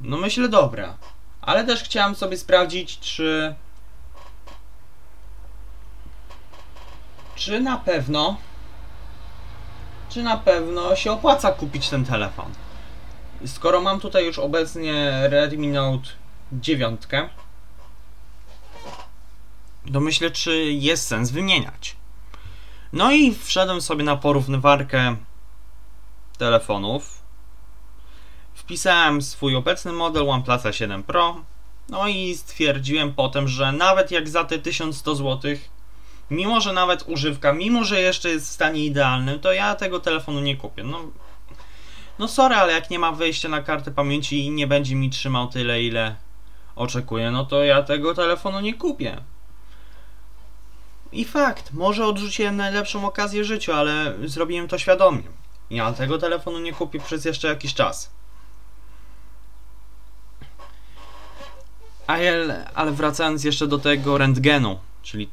No 0.00 0.16
myślę 0.16 0.48
dobra. 0.48 0.96
Ale 1.40 1.64
też 1.64 1.82
chciałem 1.82 2.14
sobie 2.14 2.36
sprawdzić, 2.36 2.98
czy... 2.98 3.54
Czy 7.34 7.60
na 7.60 7.76
pewno... 7.76 8.36
Czy 10.08 10.22
na 10.22 10.36
pewno 10.36 10.96
się 10.96 11.12
opłaca 11.12 11.52
kupić 11.52 11.88
ten 11.88 12.04
telefon. 12.04 12.52
Skoro 13.46 13.80
mam 13.80 14.00
tutaj 14.00 14.24
już 14.26 14.38
obecnie 14.38 15.12
Redmi 15.28 15.68
Note 15.68 16.08
9, 16.52 17.00
to 19.92 20.00
myślę, 20.00 20.30
czy 20.30 20.64
jest 20.72 21.06
sens 21.06 21.30
wymieniać. 21.30 21.96
No 22.92 23.12
i 23.12 23.34
wszedłem 23.34 23.80
sobie 23.80 24.04
na 24.04 24.16
porównywarkę 24.16 25.16
telefonów 26.38 27.18
Wpisałem 28.68 29.22
swój 29.22 29.56
obecny 29.56 29.92
model 29.92 30.30
OnePlus 30.30 30.62
7 30.70 31.02
Pro, 31.02 31.44
no 31.88 32.08
i 32.08 32.34
stwierdziłem 32.34 33.14
potem, 33.14 33.48
że 33.48 33.72
nawet 33.72 34.10
jak 34.10 34.28
za 34.28 34.44
te 34.44 34.58
1100 34.58 35.14
zł, 35.14 35.50
mimo 36.30 36.60
że 36.60 36.72
nawet 36.72 37.04
używka, 37.08 37.52
mimo 37.52 37.84
że 37.84 38.00
jeszcze 38.00 38.28
jest 38.28 38.48
w 38.48 38.52
stanie 38.52 38.84
idealnym, 38.84 39.40
to 39.40 39.52
ja 39.52 39.74
tego 39.74 40.00
telefonu 40.00 40.40
nie 40.40 40.56
kupię. 40.56 40.84
No, 40.84 40.98
no 42.18 42.28
sorry, 42.28 42.54
ale 42.54 42.72
jak 42.72 42.90
nie 42.90 42.98
ma 42.98 43.12
wejścia 43.12 43.48
na 43.48 43.62
kartę 43.62 43.90
pamięci 43.90 44.46
i 44.46 44.50
nie 44.50 44.66
będzie 44.66 44.96
mi 44.96 45.10
trzymał 45.10 45.48
tyle, 45.48 45.82
ile 45.82 46.16
oczekuję, 46.76 47.30
no 47.30 47.44
to 47.44 47.64
ja 47.64 47.82
tego 47.82 48.14
telefonu 48.14 48.60
nie 48.60 48.74
kupię. 48.74 49.20
I 51.12 51.24
fakt, 51.24 51.72
może 51.72 52.06
odrzuciłem 52.06 52.56
najlepszą 52.56 53.06
okazję 53.06 53.42
w 53.42 53.46
życiu, 53.46 53.72
ale 53.72 54.14
zrobiłem 54.24 54.68
to 54.68 54.78
świadomie. 54.78 55.22
Ja 55.70 55.92
tego 55.92 56.18
telefonu 56.18 56.58
nie 56.58 56.72
kupię 56.72 57.00
przez 57.00 57.24
jeszcze 57.24 57.48
jakiś 57.48 57.74
czas. 57.74 58.10
Ale, 62.06 62.70
ale 62.74 62.92
wracając 62.92 63.44
jeszcze 63.44 63.66
do 63.66 63.78
tego 63.78 64.18
rentgenu, 64.18 64.78
czyli 65.02 65.30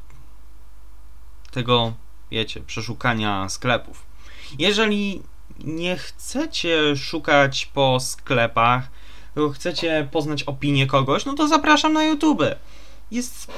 tego, 1.50 1.92
wiecie, 2.30 2.60
przeszukania 2.60 3.48
sklepów. 3.48 4.06
Jeżeli 4.58 5.22
nie 5.64 5.96
chcecie 5.96 6.96
szukać 6.96 7.66
po 7.66 8.00
sklepach, 8.00 8.88
tylko 9.34 9.50
chcecie 9.50 10.08
poznać 10.12 10.42
opinię 10.42 10.86
kogoś, 10.86 11.24
no 11.24 11.34
to 11.34 11.48
zapraszam 11.48 11.92
na 11.92 12.04
YouTube. 12.04 12.42
Jest. 13.10 13.52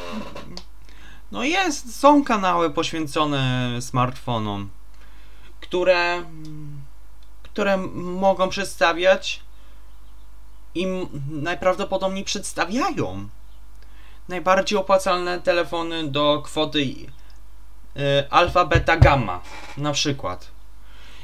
No 1.32 1.44
jest, 1.44 2.00
są 2.00 2.24
kanały 2.24 2.70
poświęcone 2.70 3.68
smartfonom, 3.80 4.70
które. 5.60 6.24
które 7.42 7.76
mogą 7.94 8.48
przedstawiać 8.48 9.42
i 10.74 10.86
najprawdopodobniej 11.30 12.24
przedstawiają 12.24 13.28
najbardziej 14.28 14.78
opłacalne 14.78 15.40
telefony 15.40 16.08
do 16.08 16.42
kwoty 16.44 16.78
y, 16.78 18.30
alfa, 18.30 18.64
beta, 18.64 18.96
gamma. 18.96 19.40
Na 19.76 19.92
przykład. 19.92 20.50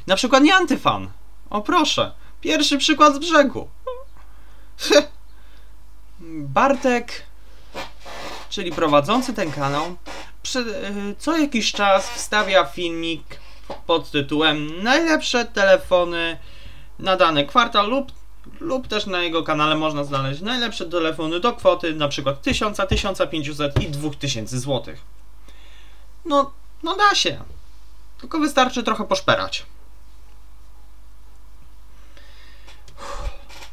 Na 0.07 0.17
przykład 0.17 0.43
nie 0.43 0.55
antyfan. 0.55 1.11
O 1.51 1.61
proszę. 1.61 2.12
Pierwszy 2.40 2.79
przykład 2.79 3.14
z 3.14 3.19
brzegu. 3.19 3.69
Bartek, 6.57 7.27
czyli 8.48 8.72
prowadzący 8.72 9.35
ten 9.35 9.52
kanał, 9.52 9.96
y, 10.57 11.14
co 11.18 11.38
jakiś 11.38 11.72
czas 11.72 12.11
wstawia 12.11 12.64
filmik 12.64 13.40
pod 13.87 14.11
tytułem 14.11 14.83
Najlepsze 14.83 15.44
telefony 15.44 16.38
na 16.98 17.16
dany 17.16 17.46
kwartał 17.46 17.87
lub, 17.87 18.12
lub 18.61 18.88
też 18.88 19.07
na 19.07 19.22
jego 19.22 19.42
kanale 19.42 19.74
można 19.74 20.04
znaleźć 20.04 20.40
najlepsze 20.40 20.87
telefony 20.87 21.40
do 21.40 21.52
kwoty 21.52 21.94
przykład 22.09 22.42
1000, 22.42 22.78
1500 22.88 23.83
i 23.83 23.88
2000 23.88 24.59
zł. 24.59 24.94
No, 26.24 26.52
no 26.83 26.96
da 26.96 27.14
się. 27.14 27.44
Tylko 28.20 28.38
wystarczy 28.38 28.83
trochę 28.83 29.04
poszperać. 29.04 29.66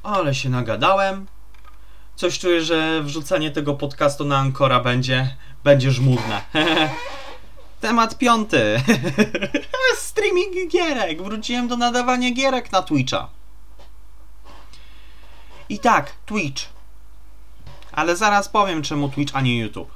Ale 0.03 0.36
się 0.36 0.49
nagadałem. 0.49 1.27
Coś 2.21 2.39
czuję, 2.39 2.62
że 2.62 3.03
wrzucanie 3.03 3.51
tego 3.51 3.73
podcastu 3.73 4.25
na 4.25 4.38
Ankora 4.38 4.79
będzie, 4.79 5.36
będzie 5.63 5.91
żmudne. 5.91 6.41
Temat 7.81 8.17
piąty. 8.17 8.81
Streaming 9.97 10.71
gierek. 10.71 11.21
Wróciłem 11.23 11.67
do 11.67 11.77
nadawania 11.77 12.31
gierek 12.31 12.71
na 12.71 12.81
Twitcha. 12.81 13.27
I 15.69 15.79
tak, 15.79 16.12
Twitch. 16.25 16.63
Ale 17.91 18.15
zaraz 18.15 18.49
powiem, 18.49 18.81
czemu 18.81 19.10
Twitch, 19.10 19.36
a 19.36 19.41
nie 19.41 19.60
YouTube. 19.60 19.91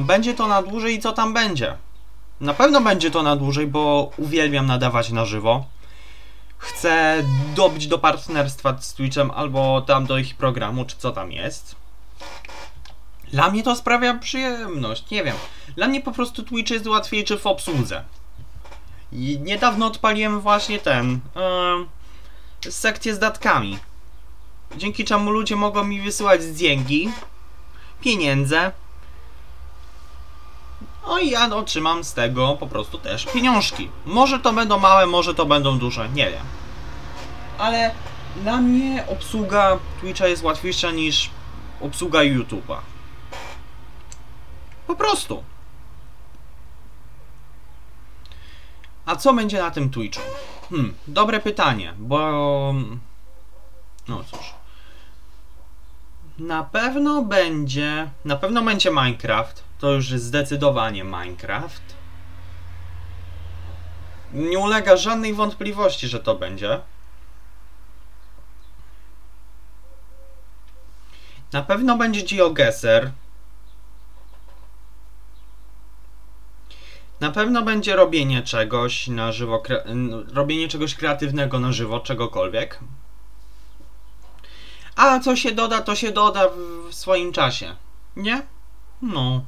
Będzie 0.00 0.34
to 0.34 0.48
na 0.48 0.62
dłużej 0.62 0.94
i 0.94 1.00
co 1.00 1.12
tam 1.12 1.34
będzie? 1.34 1.76
Na 2.40 2.54
pewno 2.54 2.80
będzie 2.80 3.10
to 3.10 3.22
na 3.22 3.36
dłużej, 3.36 3.66
bo 3.66 4.10
uwielbiam 4.16 4.66
nadawać 4.66 5.10
na 5.10 5.24
żywo 5.24 5.64
chce 6.64 7.24
dobić 7.54 7.86
do 7.86 7.98
partnerstwa 7.98 8.78
z 8.80 8.94
Twitchem 8.94 9.30
albo 9.30 9.82
tam 9.82 10.06
do 10.06 10.18
ich 10.18 10.34
programu, 10.34 10.84
czy 10.84 10.96
co 10.96 11.12
tam 11.12 11.32
jest. 11.32 11.76
Dla 13.32 13.50
mnie 13.50 13.62
to 13.62 13.76
sprawia 13.76 14.14
przyjemność, 14.14 15.10
nie 15.10 15.24
wiem. 15.24 15.36
Dla 15.76 15.88
mnie 15.88 16.00
po 16.00 16.12
prostu 16.12 16.42
Twitch 16.42 16.70
jest 16.70 16.86
łatwiejszy 16.86 17.38
w 17.38 17.46
obsłudze. 17.46 18.04
I 19.12 19.38
niedawno 19.40 19.86
odpaliłem 19.86 20.40
właśnie 20.40 20.78
ten 20.78 21.20
yy, 22.64 22.72
sekcję 22.72 23.14
z 23.14 23.18
datkami. 23.18 23.78
Dzięki 24.76 25.04
czemu 25.04 25.30
ludzie 25.30 25.56
mogą 25.56 25.84
mi 25.84 26.00
wysyłać 26.00 26.42
zdjęgi, 26.42 27.12
pieniądze. 28.00 28.72
No 31.06 31.18
i 31.18 31.30
ja 31.30 31.56
otrzymam 31.56 32.04
z 32.04 32.14
tego 32.14 32.56
po 32.56 32.66
prostu 32.66 32.98
też 32.98 33.26
pieniążki. 33.26 33.90
Może 34.06 34.38
to 34.38 34.52
będą 34.52 34.78
małe, 34.78 35.06
może 35.06 35.34
to 35.34 35.46
będą 35.46 35.78
duże, 35.78 36.08
nie 36.08 36.30
wiem. 36.30 36.46
Ale 37.58 37.94
dla 38.36 38.56
mnie 38.56 39.04
obsługa 39.08 39.78
Twitcha 40.00 40.26
jest 40.26 40.42
łatwiejsza 40.42 40.90
niż 40.90 41.30
obsługa 41.80 42.18
YouTube'a. 42.20 42.76
Po 44.86 44.96
prostu. 44.96 45.44
A 49.06 49.16
co 49.16 49.34
będzie 49.34 49.58
na 49.58 49.70
tym 49.70 49.90
Twitchu? 49.90 50.22
Hmm, 50.70 50.94
dobre 51.06 51.40
pytanie, 51.40 51.94
bo. 51.98 52.74
No 54.08 54.24
cóż. 54.24 54.53
Na 56.38 56.64
pewno 56.64 57.22
będzie. 57.22 58.10
Na 58.24 58.36
pewno 58.36 58.62
będzie 58.62 58.90
Minecraft. 58.90 59.64
To 59.78 59.92
już 59.92 60.10
jest 60.10 60.24
zdecydowanie 60.24 61.04
Minecraft. 61.04 61.82
Nie 64.32 64.58
ulega 64.58 64.96
żadnej 64.96 65.34
wątpliwości, 65.34 66.08
że 66.08 66.20
to 66.20 66.34
będzie. 66.34 66.80
Na 71.52 71.62
pewno 71.62 71.96
będzie 71.96 72.22
GeoGuessr. 72.22 73.10
Na 77.20 77.30
pewno 77.30 77.62
będzie 77.62 77.96
robienie 77.96 78.42
czegoś 78.42 79.08
na 79.08 79.32
żywo, 79.32 79.62
robienie 80.32 80.68
czegoś 80.68 80.94
kreatywnego 80.94 81.60
na 81.60 81.72
żywo, 81.72 82.00
czegokolwiek. 82.00 82.80
A 85.04 85.20
co 85.20 85.36
się 85.36 85.52
doda, 85.52 85.80
to 85.80 85.94
się 85.96 86.12
doda 86.12 86.48
w 86.88 86.94
swoim 86.94 87.32
czasie. 87.32 87.76
Nie? 88.16 88.42
No. 89.02 89.44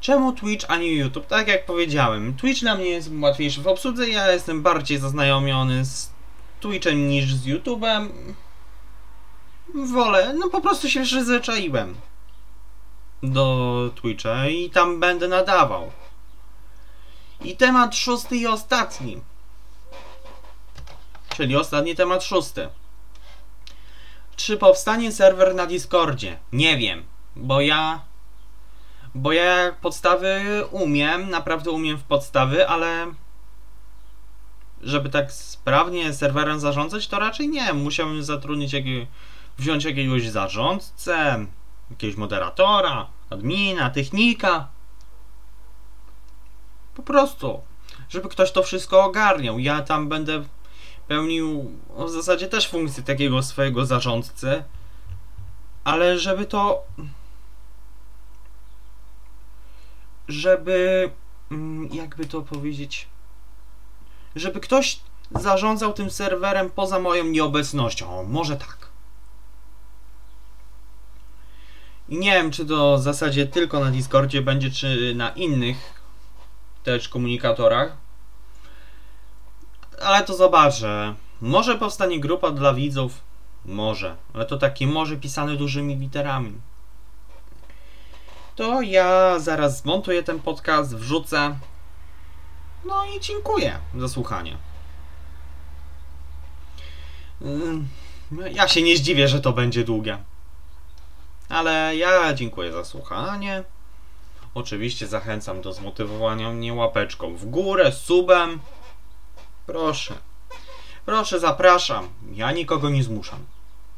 Czemu 0.00 0.32
Twitch, 0.32 0.66
a 0.68 0.76
nie 0.76 0.92
YouTube? 0.92 1.26
Tak 1.26 1.48
jak 1.48 1.66
powiedziałem, 1.66 2.36
Twitch 2.36 2.60
dla 2.60 2.74
mnie 2.74 2.88
jest 2.88 3.10
łatwiejszy 3.20 3.62
w 3.62 3.66
obsłudze, 3.66 4.08
ja 4.08 4.32
jestem 4.32 4.62
bardziej 4.62 4.98
zaznajomiony 4.98 5.84
z 5.84 6.10
Twitchem 6.60 7.08
niż 7.08 7.34
z 7.34 7.46
YouTube'em. 7.46 8.08
Wolę, 9.74 10.34
no 10.38 10.50
po 10.50 10.60
prostu 10.60 10.88
się 10.88 11.02
przyzwyczaiłem 11.02 11.94
do 13.22 13.90
Twitcha 13.94 14.48
i 14.48 14.70
tam 14.70 15.00
będę 15.00 15.28
nadawał. 15.28 15.90
I 17.44 17.56
temat 17.56 17.96
szósty 17.96 18.36
i 18.36 18.46
ostatni. 18.46 19.20
Czyli 21.36 21.56
ostatni 21.56 21.94
temat 21.94 22.24
szósty. 22.24 22.68
Czy 24.36 24.56
powstanie 24.56 25.12
serwer 25.12 25.54
na 25.54 25.66
Discordzie? 25.66 26.38
Nie 26.52 26.78
wiem, 26.78 27.04
bo 27.36 27.60
ja 27.60 28.00
bo 29.16 29.32
ja 29.32 29.72
podstawy 29.80 30.64
umiem, 30.70 31.30
naprawdę 31.30 31.70
umiem 31.70 31.96
w 31.96 32.02
podstawy, 32.02 32.68
ale 32.68 33.06
żeby 34.82 35.08
tak 35.08 35.32
sprawnie 35.32 36.12
serwerem 36.12 36.60
zarządzać, 36.60 37.08
to 37.08 37.18
raczej 37.18 37.48
nie. 37.48 37.72
Musiałbym 37.72 38.22
zatrudnić 38.22 38.72
jakiego, 38.72 39.06
wziąć 39.58 39.84
jakiegoś 39.84 40.28
zarządcę, 40.28 41.46
jakiegoś 41.90 42.16
moderatora, 42.16 43.06
admina, 43.30 43.90
technika. 43.90 44.68
Po 46.96 47.02
prostu, 47.02 47.60
żeby 48.08 48.28
ktoś 48.28 48.52
to 48.52 48.62
wszystko 48.62 49.04
ogarniał. 49.04 49.58
Ja 49.58 49.82
tam 49.82 50.08
będę 50.08 50.44
pełnił 51.08 51.70
w 51.96 52.10
zasadzie 52.10 52.48
też 52.48 52.68
funkcję 52.68 53.02
takiego 53.02 53.42
swojego 53.42 53.86
zarządcy, 53.86 54.64
ale 55.84 56.18
żeby 56.18 56.46
to 56.46 56.82
żeby 60.28 61.10
mm, 61.50 61.94
jakby 61.94 62.26
to 62.26 62.42
powiedzieć, 62.42 63.08
żeby 64.36 64.60
ktoś 64.60 65.00
zarządzał 65.30 65.92
tym 65.92 66.10
serwerem 66.10 66.70
poza 66.70 66.98
moją 66.98 67.24
nieobecnością. 67.24 68.20
O, 68.20 68.22
może 68.22 68.56
tak. 68.56 68.88
I 72.08 72.18
nie 72.18 72.32
wiem, 72.32 72.50
czy 72.50 72.66
to 72.66 72.98
w 72.98 73.02
zasadzie 73.02 73.46
tylko 73.46 73.80
na 73.80 73.90
Discordzie 73.90 74.42
będzie, 74.42 74.70
czy 74.70 75.14
na 75.14 75.30
innych 75.30 75.95
też 76.86 77.08
komunikatorach. 77.08 77.96
Ale 80.02 80.24
to 80.24 80.34
zobaczę. 80.34 81.14
Może 81.40 81.78
powstanie 81.78 82.20
grupa 82.20 82.50
dla 82.50 82.74
widzów. 82.74 83.20
Może. 83.64 84.16
Ale 84.34 84.46
to 84.46 84.56
takie 84.56 84.86
może 84.86 85.16
pisane 85.16 85.56
dużymi 85.56 85.96
literami 85.96 86.60
to 88.56 88.82
ja 88.82 89.38
zaraz 89.38 89.82
zmontuję 89.82 90.22
ten 90.22 90.40
podcast, 90.40 90.96
wrzucę. 90.96 91.58
No 92.84 93.04
i 93.04 93.20
dziękuję 93.20 93.78
za 93.98 94.08
słuchanie. 94.08 94.56
Ja 98.52 98.68
się 98.68 98.82
nie 98.82 98.96
zdziwię, 98.96 99.28
że 99.28 99.40
to 99.40 99.52
będzie 99.52 99.84
długie. 99.84 100.18
Ale 101.48 101.96
ja 101.96 102.34
dziękuję 102.34 102.72
za 102.72 102.84
słuchanie. 102.84 103.64
Oczywiście 104.56 105.06
zachęcam 105.06 105.62
do 105.62 105.72
zmotywowania 105.72 106.52
mnie 106.52 106.74
łapeczką 106.74 107.36
w 107.36 107.44
górę, 107.44 107.92
subem. 107.92 108.60
Proszę. 109.66 110.14
Proszę, 111.06 111.40
zapraszam. 111.40 112.08
Ja 112.32 112.52
nikogo 112.52 112.90
nie 112.90 113.04
zmuszam. 113.04 113.46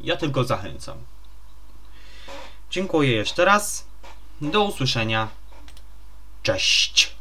Ja 0.00 0.16
tylko 0.16 0.44
zachęcam. 0.44 0.96
Dziękuję 2.70 3.12
jeszcze 3.12 3.44
raz. 3.44 3.86
Do 4.40 4.64
usłyszenia. 4.64 5.28
Cześć. 6.42 7.17